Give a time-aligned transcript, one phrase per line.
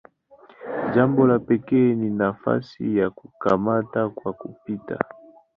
[0.95, 4.99] Jambo la pekee ni nafasi ya "kukamata kwa kupita".